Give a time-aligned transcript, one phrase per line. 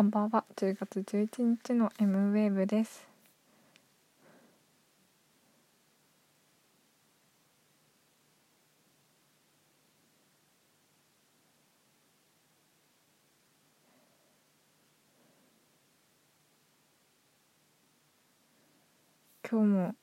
[0.00, 0.46] こんばんは。
[0.56, 3.06] 10月11日の M ウェーブです。
[19.50, 19.94] 今日も今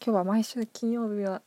[0.00, 1.42] 日は毎週金曜日は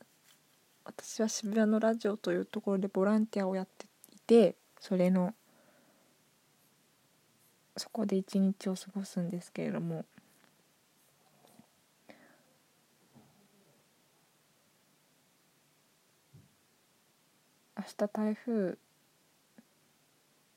[0.84, 5.32] 私は渋谷のラジオというところでボランティアをやっていてそれの
[7.76, 10.04] そこで一日を過ごすんですけれども。
[17.76, 18.78] 明日台風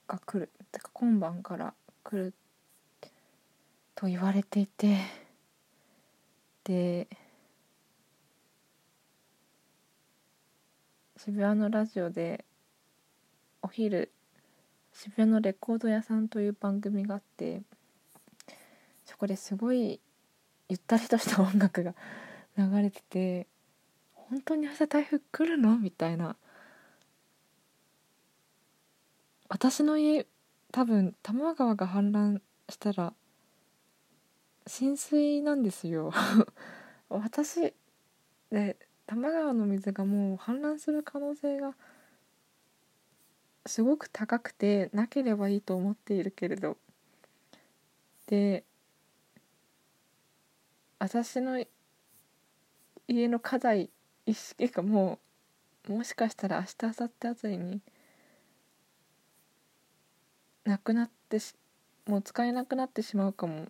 [0.08, 0.50] が来る。
[0.72, 2.34] てか今晩から来る
[3.96, 4.98] と言われていて。
[6.64, 7.08] で
[11.18, 12.44] 渋谷のラジオで
[13.62, 14.12] お昼
[14.94, 17.62] 渋谷のレコード屋さんという番組があって
[19.06, 20.00] そこですごい
[20.70, 21.96] ゆったりとした音楽が
[22.58, 23.48] 流れてて
[24.14, 25.78] 本当に明日台風来るの？
[25.78, 26.36] みたいな。
[29.50, 30.26] 私の家
[30.72, 33.14] 多分多摩川が氾濫したら
[34.66, 36.12] 浸水なんですよ。
[37.10, 37.74] 私
[38.50, 41.76] で多摩川の水がもう氾濫する可能性が
[43.66, 46.78] すごく高くてなければいいと思っているけれど。
[48.28, 48.64] で
[51.00, 51.64] 私の
[53.08, 53.90] 家の家財
[54.26, 55.20] 一式がも
[55.90, 57.82] うもしかしたら明日明後日あたりに
[60.64, 61.54] なくなってし
[62.06, 63.68] もう使えなくなってしまうかも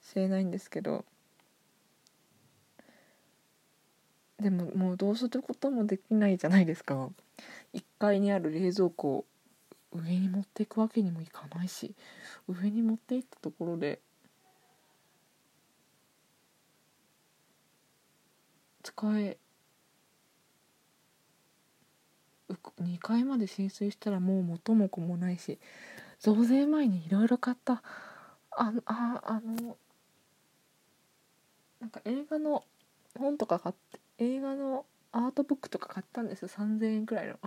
[0.00, 1.04] しれないんですけど。
[4.40, 7.10] でももうどうすることもできないじゃないですか。
[8.02, 9.24] 階にある冷蔵庫を
[9.92, 11.94] 上に持っていくわけにもいかないし
[12.48, 14.00] 上に持っていったところで
[18.82, 19.38] 使え
[22.80, 25.58] 2階まで浸水したらもう元も子もないし
[26.18, 27.82] 増税前にいろいろ買った。
[28.54, 29.76] あああの
[31.80, 32.62] なんか映画の
[33.18, 36.48] 本とか買って映画のアートブックとか買ったんですよ。
[36.48, 37.38] 3000円くらいの。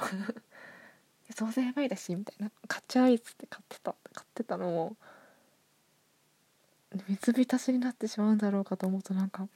[1.36, 2.52] 増税前だしみたいな。
[2.68, 3.96] 買っちゃいっつって買ってた。
[4.14, 4.96] 買ってたのを。
[7.10, 9.50] 水浸しになってしまうんだろうかと思うとなんか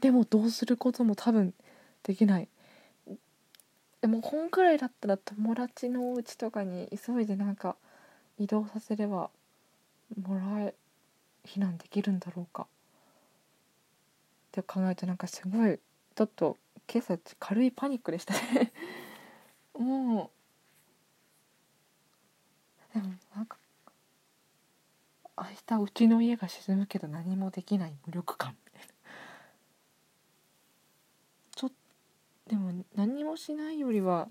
[0.00, 1.54] でもどうすることも多分
[2.02, 2.48] できない。
[4.00, 7.76] でも本くらいだったら友達のお家とかに急いでなんか
[8.38, 9.30] 移動させれば
[10.20, 10.74] もらえ
[11.46, 12.64] 避難できるんだろうか。
[12.64, 12.66] っ
[14.52, 15.78] て考えるとなんかすごい
[16.14, 16.56] ちょっと
[16.90, 18.72] 今朝軽いパニックでしたね。
[19.78, 20.30] も
[22.90, 23.58] うでもなんか
[25.36, 28.94] 明日うちの家が沈むけど何もできない無力感みたいな。
[31.54, 31.72] ちょっ
[32.46, 34.28] でも何もしないよりは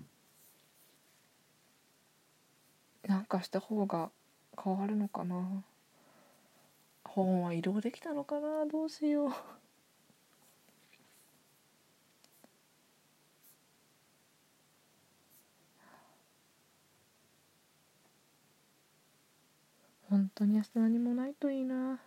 [3.06, 4.10] なんかした方が
[4.62, 5.64] 変わるのかな。
[7.04, 8.64] 本は移動できたのかな。
[8.66, 9.32] どうしよう。
[20.12, 21.98] 本当に明日何もないといいな。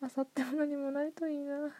[0.00, 1.70] 明後日も何もないといいな。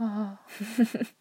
[0.00, 0.40] あ。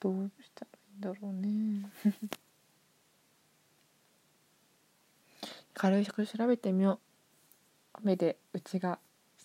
[0.00, 1.88] どうしたらいいんだろうね。
[5.74, 7.00] 軽く調べてみよう。
[8.02, 8.98] 雨でうちが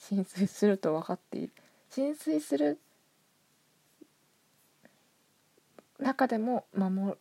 [0.07, 1.53] 浸水すると分かっている。
[1.89, 2.79] 浸水する
[5.99, 7.17] 中でも守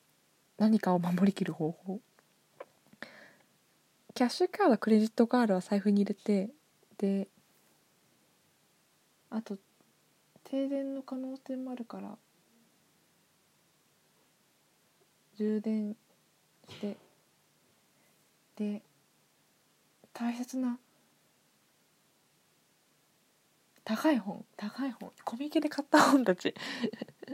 [0.56, 1.98] 何かを守りきる方法。
[4.14, 6.50] キャッシュカードクレジットカードは財布に入れて
[6.96, 7.26] で
[9.30, 9.58] あと
[10.44, 12.16] 停電の可能性もあるから
[15.36, 15.96] 充電
[16.68, 16.96] して
[18.56, 18.80] で
[20.14, 20.78] 大切な
[23.86, 25.12] 高い本高い本。
[25.24, 26.52] コミケで買った本たち。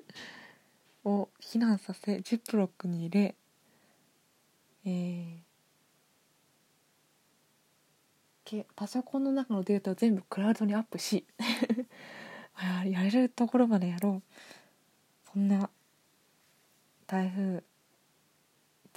[1.02, 3.34] を避難させジップロックに入れ
[4.84, 11.26] えー、パソコンの中のデータを全部クラウドにアップし
[12.84, 14.22] やれるところまでやろう。
[15.32, 15.70] そんな
[17.06, 17.64] 台風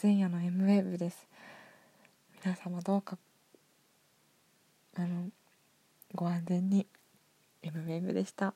[0.02, 1.26] 前夜の M ウェーブです。
[2.44, 3.18] 皆様どうか
[4.96, 5.32] あの
[6.14, 6.86] ご安全に。
[7.66, 8.54] M ウェーブでした。